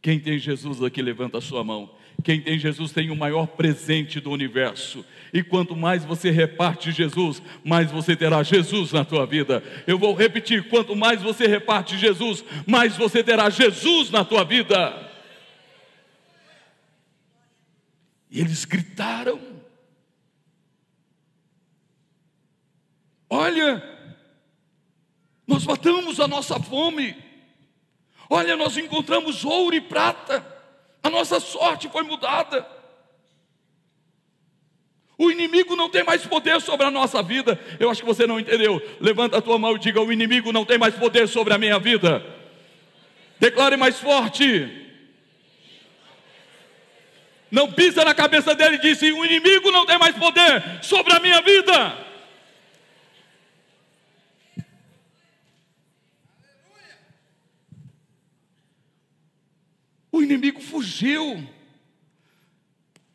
[0.00, 1.90] Quem tem Jesus aqui, levanta a sua mão.
[2.22, 5.04] Quem tem Jesus tem o maior presente do universo.
[5.32, 9.62] E quanto mais você reparte Jesus, mais você terá Jesus na tua vida.
[9.86, 15.10] Eu vou repetir: quanto mais você reparte Jesus, mais você terá Jesus na tua vida.
[18.30, 19.40] E eles gritaram:
[23.28, 23.82] Olha,
[25.46, 27.16] nós matamos a nossa fome.
[28.30, 30.53] Olha, nós encontramos ouro e prata
[31.04, 32.66] a nossa sorte foi mudada.
[35.18, 37.60] O inimigo não tem mais poder sobre a nossa vida.
[37.78, 38.82] Eu acho que você não entendeu.
[38.98, 41.78] Levanta a tua mão e diga: O inimigo não tem mais poder sobre a minha
[41.78, 42.24] vida.
[43.38, 44.80] Declare mais forte.
[47.50, 51.20] Não pisa na cabeça dele e disse: O inimigo não tem mais poder sobre a
[51.20, 51.98] minha vida.
[60.14, 61.44] O inimigo fugiu.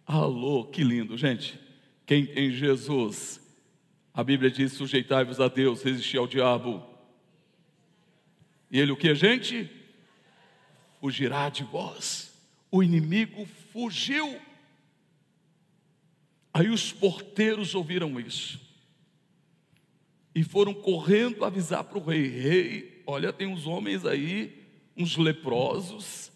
[0.05, 1.57] Alô, que lindo, gente.
[2.05, 3.39] Quem tem Jesus,
[4.13, 6.85] a Bíblia diz: sujeitai-vos a Deus, resistir ao diabo.
[8.69, 9.71] E ele o que, gente?
[10.99, 12.33] Fugirá de vós.
[12.69, 14.37] O inimigo fugiu.
[16.53, 18.59] Aí os porteiros ouviram isso.
[20.35, 26.29] E foram correndo avisar para o rei: Rei, olha, tem uns homens aí, uns leprosos,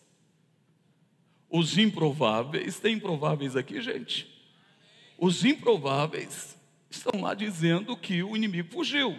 [1.54, 2.80] os improváveis.
[2.80, 4.28] Tem improváveis aqui, gente?
[5.20, 6.58] Os improváveis
[6.90, 9.16] estão lá dizendo que o inimigo fugiu.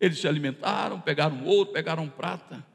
[0.00, 2.66] Eles se alimentaram, pegaram ouro, pegaram prata.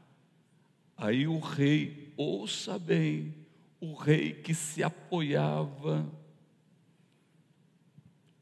[0.95, 3.33] Aí o rei, ouça bem,
[3.79, 6.07] o rei que se apoiava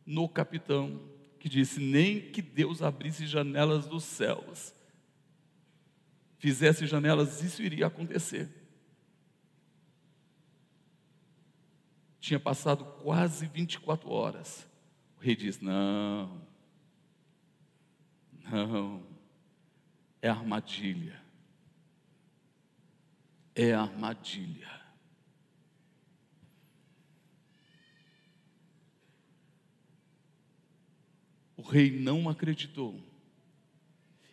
[0.05, 0.99] no capitão,
[1.39, 4.73] que disse: nem que Deus abrisse janelas dos céus,
[6.37, 8.58] fizesse janelas, isso iria acontecer.
[12.19, 14.67] Tinha passado quase 24 horas.
[15.17, 16.41] O rei diz: Não,
[18.43, 19.03] não,
[20.21, 21.21] é armadilha.
[23.55, 24.79] É armadilha.
[31.55, 32.99] O rei não acreditou.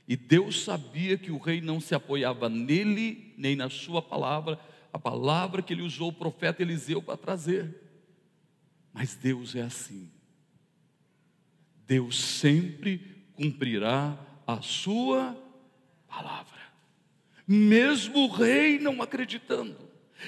[0.06, 4.60] E Deus sabia que o rei não se apoiava nele, nem na sua palavra,
[4.92, 7.74] a palavra que ele usou o profeta Eliseu para trazer.
[8.92, 10.10] Mas Deus é assim.
[11.86, 12.98] Deus sempre
[13.34, 15.36] cumprirá a sua
[16.08, 16.60] palavra.
[17.46, 19.76] Mesmo o rei não acreditando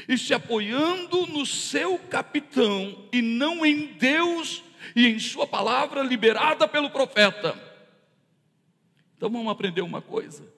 [0.07, 4.63] e se apoiando no seu capitão e não em Deus
[4.95, 7.59] e em sua palavra liberada pelo profeta.
[9.17, 10.58] Então vamos aprender uma coisa.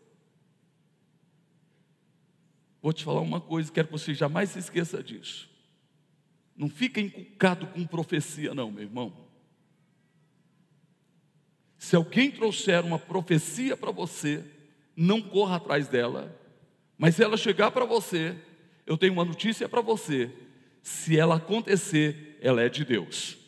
[2.83, 5.49] Vou te falar uma coisa, quero que você jamais se esqueça disso.
[6.57, 9.12] Não fica encucado com profecia, não, meu irmão.
[11.78, 14.45] Se alguém trouxer uma profecia para você,
[14.95, 16.39] não corra atrás dela,
[16.99, 18.37] mas se ela chegar para você,
[18.87, 20.31] eu tenho uma notícia para você:
[20.83, 23.39] se ela acontecer, ela é de Deus.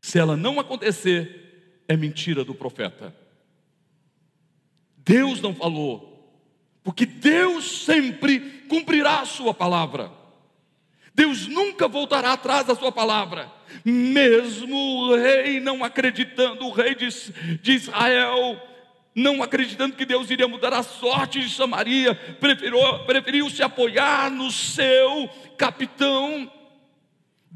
[0.00, 3.14] Se ela não acontecer, é mentira do profeta.
[4.96, 6.15] Deus não falou,
[6.86, 10.08] porque Deus sempre cumprirá a sua palavra.
[11.12, 13.50] Deus nunca voltará atrás da sua palavra,
[13.84, 17.08] mesmo o rei não acreditando, o rei de,
[17.60, 18.62] de Israel,
[19.12, 24.52] não acreditando que Deus iria mudar a sorte de Samaria, preferiu, preferiu se apoiar no
[24.52, 25.28] seu
[25.58, 26.48] capitão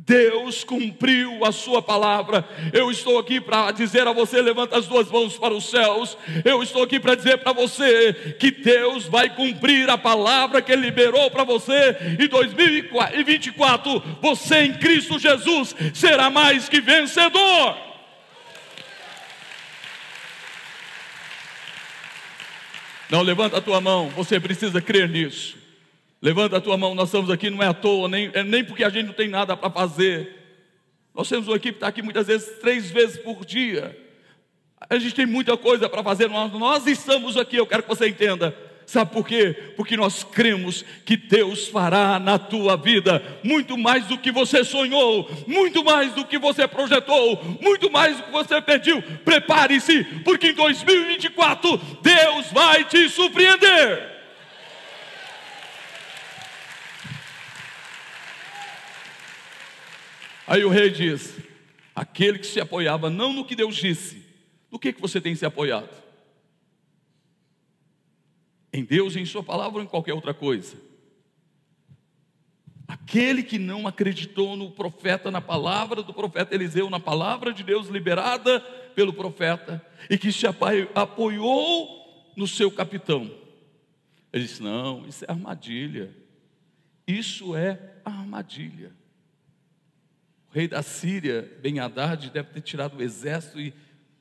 [0.07, 2.49] Deus cumpriu a sua palavra.
[2.73, 6.17] Eu estou aqui para dizer a você: levanta as duas mãos para os céus.
[6.43, 10.87] Eu estou aqui para dizer para você que Deus vai cumprir a palavra que Ele
[10.87, 11.97] liberou para você.
[12.19, 17.77] Em 2024, você em Cristo Jesus será mais que vencedor.
[23.11, 25.60] Não, levanta a tua mão, você precisa crer nisso.
[26.23, 28.85] Levanta a tua mão, nós estamos aqui, não é à toa, nem, é nem porque
[28.85, 30.37] a gente não tem nada para fazer.
[31.15, 33.99] Nós temos uma equipe que está aqui muitas vezes, três vezes por dia.
[34.89, 38.09] A gente tem muita coisa para fazer, nós, nós estamos aqui, eu quero que você
[38.09, 38.55] entenda.
[38.85, 39.55] Sabe por quê?
[39.77, 45.31] Porque nós cremos que Deus fará na tua vida muito mais do que você sonhou,
[45.47, 49.01] muito mais do que você projetou, muito mais do que você pediu.
[49.25, 54.20] Prepare-se, porque em 2024 Deus vai te surpreender.
[60.51, 61.39] Aí o rei diz:
[61.95, 64.27] aquele que se apoiava não no que Deus disse,
[64.69, 66.03] no que, que você tem se apoiado?
[68.73, 70.77] Em Deus, em Sua palavra ou em qualquer outra coisa?
[72.89, 77.87] Aquele que não acreditou no profeta, na palavra do profeta Eliseu, na palavra de Deus
[77.87, 78.59] liberada
[78.97, 79.81] pelo profeta,
[80.11, 83.31] e que se apoiou no seu capitão.
[84.33, 86.13] Ele disse: Não, isso é armadilha.
[87.07, 88.99] Isso é armadilha.
[90.51, 93.73] O rei da Síria, Ben Haddad, deve ter tirado o exército e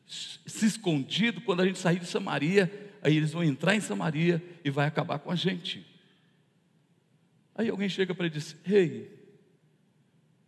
[0.05, 2.91] se escondido quando a gente sair de Samaria.
[3.01, 5.85] Aí eles vão entrar em Samaria e vai acabar com a gente.
[7.55, 9.11] Aí alguém chega para ele e diz: Rei,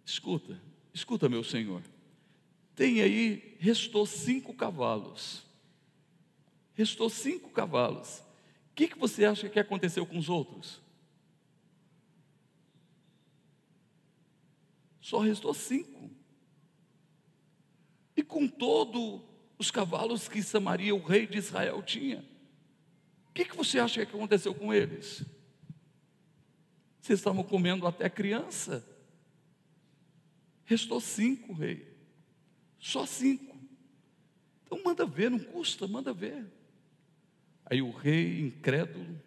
[0.05, 0.61] escuta,
[0.93, 1.81] escuta, meu senhor.
[2.75, 5.43] tem aí, restou cinco cavalos.
[6.73, 8.19] Restou cinco cavalos.
[8.71, 10.79] O que, que você acha que aconteceu com os outros?
[15.01, 16.11] Só restou cinco.
[18.15, 19.21] E com todos
[19.57, 22.19] os cavalos que Samaria, o rei de Israel, tinha.
[23.29, 25.25] O que, que você acha que aconteceu com eles?
[27.01, 28.87] Vocês estavam comendo até criança.
[30.65, 31.87] Restou cinco, rei.
[32.79, 33.57] Só cinco.
[34.63, 36.45] Então manda ver, não custa, manda ver.
[37.65, 39.19] Aí o rei, incrédulo,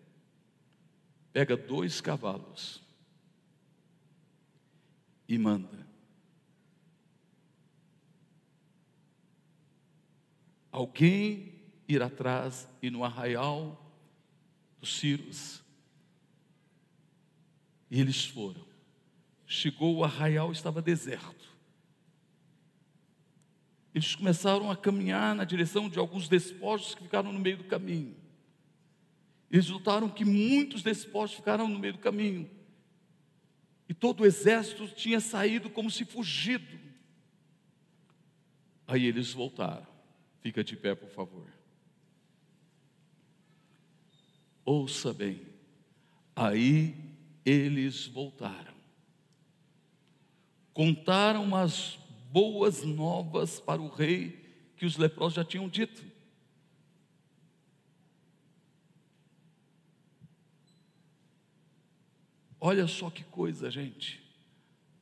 [1.33, 2.84] pega dois cavalos
[5.35, 5.87] e manda.
[10.71, 11.55] Alguém
[11.87, 13.81] ir atrás e no arraial
[14.81, 15.63] dos Círios.
[17.91, 18.65] E eles foram.
[19.47, 21.53] Chegou o arraial, estava deserto.
[23.95, 28.17] Eles começaram a caminhar na direção de alguns despojos que ficaram no meio do caminho.
[29.51, 32.51] Eles notaram que muitos despojos ficaram no meio do caminho.
[33.89, 36.79] E todo o exército tinha saído como se fugido.
[38.87, 39.87] Aí eles voltaram.
[40.41, 41.47] Fica de pé, por favor.
[44.65, 45.41] Ouça bem.
[46.35, 46.95] Aí
[47.45, 48.75] eles voltaram.
[50.73, 51.99] Contaram as
[52.31, 54.45] boas novas para o rei
[54.77, 56.14] que os leprosos já tinham dito.
[62.67, 64.25] Olha só que coisa, gente.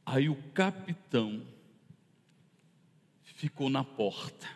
[0.05, 1.47] Aí o capitão
[3.23, 4.49] ficou na porta,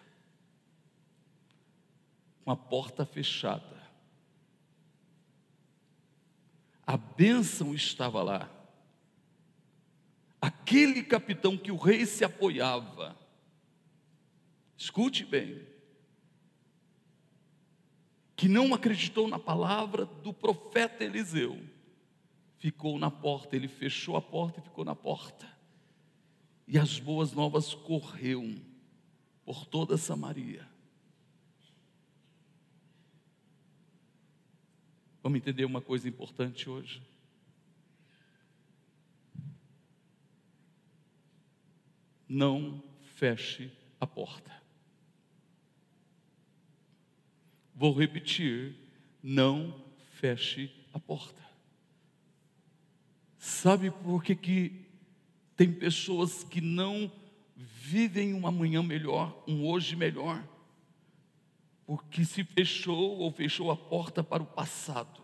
[2.45, 3.81] com a porta fechada.
[6.85, 8.51] A bênção estava lá.
[10.41, 13.17] Aquele capitão que o rei se apoiava,
[14.77, 15.65] escute bem,
[18.35, 21.76] que não acreditou na palavra do profeta Eliseu,
[22.59, 25.47] ficou na porta, ele fechou a porta e ficou na porta.
[26.67, 28.61] E as boas novas correu
[29.45, 30.69] por toda Samaria.
[35.23, 37.03] Vamos entender uma coisa importante hoje?
[42.29, 44.53] não feche a porta.
[47.75, 48.75] Vou repetir:
[49.23, 49.85] não
[50.15, 51.46] feche a porta.
[53.47, 54.87] Sabe por que, que
[55.57, 57.11] tem pessoas que não
[57.57, 60.43] vivem um amanhã melhor, um hoje melhor?
[61.87, 65.23] Porque se fechou ou fechou a porta para o passado.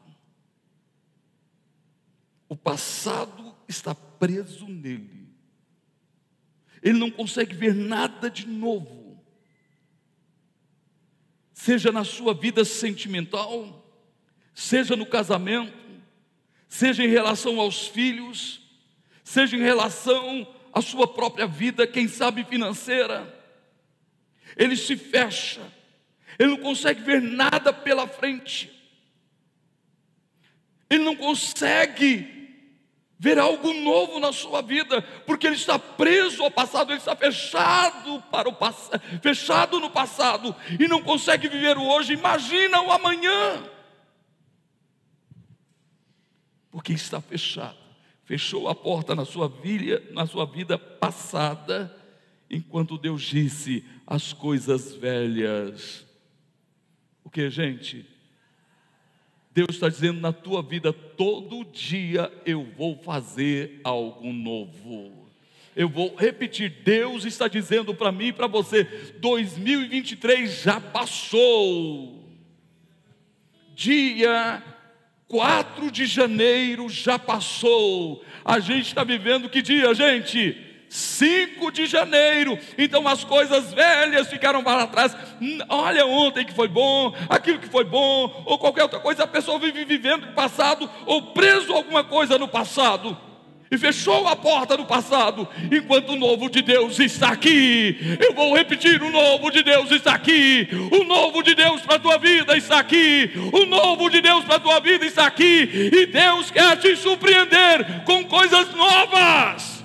[2.48, 5.22] O passado está preso nele
[6.82, 9.22] ele não consegue ver nada de novo.
[11.52, 13.86] Seja na sua vida sentimental,
[14.52, 15.72] seja no casamento,
[16.72, 18.62] seja em relação aos filhos,
[19.22, 23.30] seja em relação à sua própria vida, quem sabe financeira.
[24.56, 25.60] Ele se fecha,
[26.38, 28.72] ele não consegue ver nada pela frente,
[30.88, 32.26] ele não consegue
[33.18, 38.24] ver algo novo na sua vida, porque ele está preso ao passado, ele está fechado
[38.30, 42.14] para o passado, fechado no passado e não consegue viver o hoje.
[42.14, 43.62] Imagina o amanhã.
[46.72, 47.76] Porque está fechado.
[48.24, 51.94] Fechou a porta na sua vida, na sua vida passada,
[52.50, 56.06] enquanto Deus disse as coisas velhas.
[57.22, 58.06] O que, gente?
[59.52, 65.28] Deus está dizendo na tua vida, todo dia eu vou fazer algo novo.
[65.76, 68.84] Eu vou repetir, Deus está dizendo para mim e para você:
[69.20, 72.22] 2023 já passou.
[73.74, 74.62] Dia
[75.33, 78.22] 4 de janeiro já passou.
[78.45, 80.55] A gente está vivendo que dia, gente?
[80.91, 82.59] 5 de janeiro.
[82.76, 85.16] Então as coisas velhas ficaram para trás.
[85.70, 89.59] Olha ontem que foi bom, aquilo que foi bom, ou qualquer outra coisa, a pessoa
[89.59, 93.16] vive vivendo no passado ou preso a alguma coisa no passado.
[93.72, 98.18] E fechou a porta do passado, enquanto o novo de Deus está aqui.
[98.20, 100.68] Eu vou repetir: o novo de Deus está aqui.
[100.90, 103.30] O novo de Deus para a tua vida está aqui.
[103.50, 105.90] O novo de Deus para a tua vida está aqui.
[105.90, 109.82] E Deus quer te surpreender com coisas novas.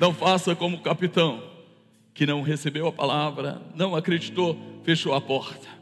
[0.00, 1.42] Não faça como o capitão,
[2.14, 5.79] que não recebeu a palavra, não acreditou, fechou a porta.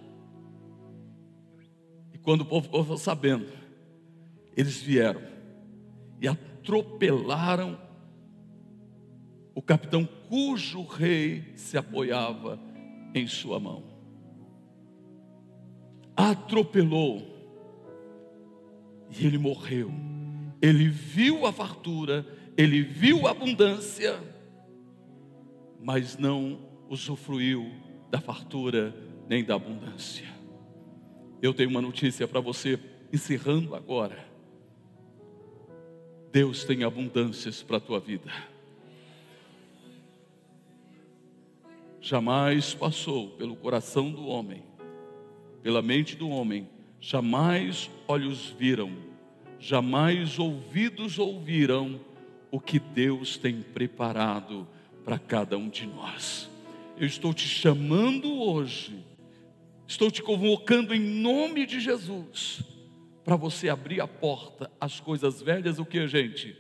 [2.28, 3.46] Quando o povo ficou sabendo,
[4.54, 5.22] eles vieram
[6.20, 7.80] e atropelaram
[9.54, 12.60] o capitão cujo rei se apoiava
[13.14, 13.82] em sua mão.
[16.14, 17.26] Atropelou
[19.18, 19.90] e ele morreu.
[20.60, 22.26] Ele viu a fartura,
[22.58, 24.20] ele viu a abundância,
[25.80, 26.60] mas não
[26.90, 27.72] usufruiu
[28.10, 28.94] da fartura
[29.26, 30.37] nem da abundância.
[31.40, 32.78] Eu tenho uma notícia para você,
[33.12, 34.26] encerrando agora.
[36.32, 38.30] Deus tem abundâncias para a tua vida.
[42.08, 44.62] jamais passou pelo coração do homem,
[45.62, 46.66] pela mente do homem,
[46.98, 48.90] jamais olhos viram,
[49.58, 52.00] jamais ouvidos ouviram
[52.50, 54.66] o que Deus tem preparado
[55.04, 56.48] para cada um de nós.
[56.96, 59.04] Eu estou te chamando hoje,
[59.88, 62.62] estou te convocando em nome de Jesus,
[63.24, 66.56] para você abrir a porta às coisas velhas, o que, gente?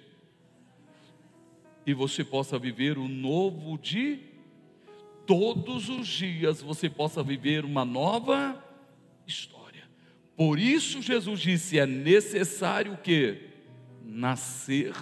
[1.86, 4.26] E você possa viver o novo de
[5.28, 8.64] todos os dias você possa viver uma nova
[9.26, 9.84] história.
[10.34, 13.38] Por isso Jesus disse: é necessário que
[14.02, 14.94] nascer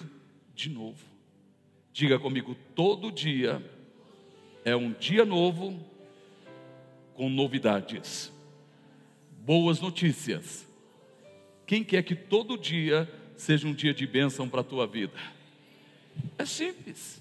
[0.52, 1.04] de novo.
[1.92, 3.64] Diga comigo, todo dia
[4.64, 5.78] é um dia novo
[7.16, 8.32] com novidades,
[9.40, 10.68] boas notícias.
[11.66, 15.18] Quem quer que todo dia seja um dia de bênção para a tua vida?
[16.38, 17.20] É simples.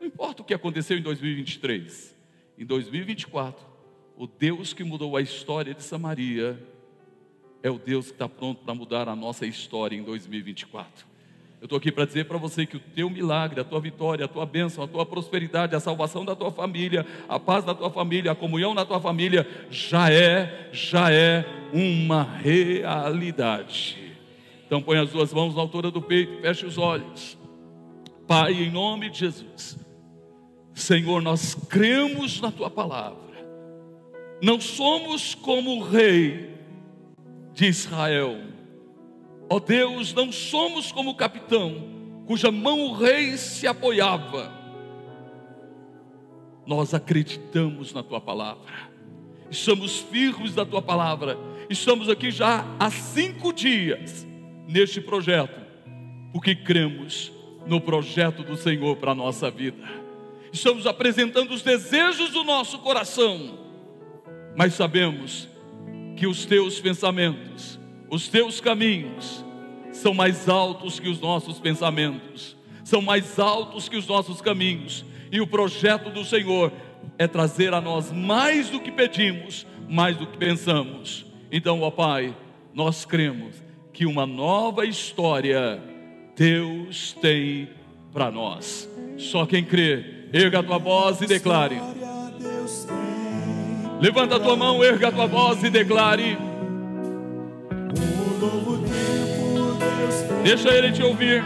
[0.00, 2.14] Não importa o que aconteceu em 2023
[2.56, 3.66] em 2024,
[4.16, 6.56] o Deus que mudou a história de Samaria
[7.62, 11.04] é o Deus que está pronto para mudar a nossa história em 2024.
[11.64, 14.28] Eu estou aqui para dizer para você que o teu milagre, a tua vitória, a
[14.28, 18.32] tua bênção, a tua prosperidade, a salvação da tua família, a paz da tua família,
[18.32, 21.42] a comunhão na tua família, já é, já é
[21.72, 23.96] uma realidade.
[24.66, 27.38] Então põe as duas mãos na altura do peito, feche os olhos.
[28.28, 29.78] Pai, em nome de Jesus,
[30.74, 33.16] Senhor, nós cremos na tua palavra,
[34.42, 36.58] não somos como o rei
[37.54, 38.52] de Israel,
[39.48, 41.88] ó Deus, não somos como o capitão,
[42.26, 44.52] cuja mão o rei se apoiava,
[46.66, 48.72] nós acreditamos na tua palavra,
[49.50, 51.38] estamos firmes da tua palavra,
[51.68, 54.26] estamos aqui já há cinco dias
[54.66, 55.60] neste projeto,
[56.32, 57.32] porque cremos
[57.66, 60.04] no projeto do Senhor para a nossa vida.
[60.52, 63.58] Estamos apresentando os desejos do nosso coração,
[64.56, 65.48] mas sabemos
[66.16, 67.78] que os teus pensamentos,
[68.10, 69.44] os teus caminhos,
[69.92, 75.40] são mais altos que os nossos pensamentos, são mais altos que os nossos caminhos, e
[75.40, 76.72] o projeto do Senhor
[77.18, 81.26] é trazer a nós mais do que pedimos, mais do que pensamos.
[81.50, 82.36] Então, ó Pai,
[82.72, 85.82] nós cremos que uma nova história
[86.36, 87.68] Deus tem
[88.12, 88.88] para nós.
[89.16, 91.80] Só quem crê Erga a tua voz e declare.
[94.00, 96.36] Levanta a tua mão, erga a tua voz e declare.
[100.44, 101.42] Deixa ele te ouvir.